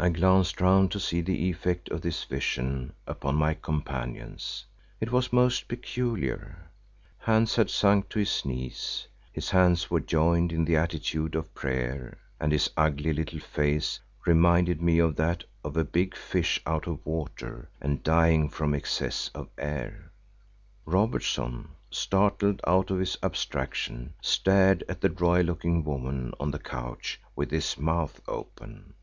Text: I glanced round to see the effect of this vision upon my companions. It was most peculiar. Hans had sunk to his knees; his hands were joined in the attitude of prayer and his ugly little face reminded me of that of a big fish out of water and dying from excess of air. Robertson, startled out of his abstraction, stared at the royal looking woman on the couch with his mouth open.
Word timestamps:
I 0.00 0.10
glanced 0.10 0.60
round 0.60 0.92
to 0.92 1.00
see 1.00 1.22
the 1.22 1.48
effect 1.50 1.88
of 1.88 2.02
this 2.02 2.22
vision 2.22 2.92
upon 3.04 3.34
my 3.34 3.54
companions. 3.54 4.64
It 5.00 5.10
was 5.10 5.32
most 5.32 5.66
peculiar. 5.66 6.68
Hans 7.18 7.56
had 7.56 7.68
sunk 7.68 8.08
to 8.10 8.20
his 8.20 8.44
knees; 8.44 9.08
his 9.32 9.50
hands 9.50 9.90
were 9.90 9.98
joined 9.98 10.52
in 10.52 10.64
the 10.64 10.76
attitude 10.76 11.34
of 11.34 11.52
prayer 11.52 12.16
and 12.38 12.52
his 12.52 12.70
ugly 12.76 13.12
little 13.12 13.40
face 13.40 13.98
reminded 14.24 14.80
me 14.80 15.00
of 15.00 15.16
that 15.16 15.42
of 15.64 15.76
a 15.76 15.82
big 15.82 16.14
fish 16.14 16.62
out 16.64 16.86
of 16.86 17.04
water 17.04 17.68
and 17.80 18.04
dying 18.04 18.48
from 18.48 18.74
excess 18.74 19.32
of 19.34 19.48
air. 19.58 20.12
Robertson, 20.86 21.70
startled 21.90 22.60
out 22.64 22.92
of 22.92 23.00
his 23.00 23.16
abstraction, 23.20 24.14
stared 24.22 24.84
at 24.88 25.00
the 25.00 25.10
royal 25.10 25.46
looking 25.46 25.82
woman 25.82 26.34
on 26.38 26.52
the 26.52 26.60
couch 26.60 27.20
with 27.34 27.50
his 27.50 27.76
mouth 27.76 28.20
open. 28.28 28.94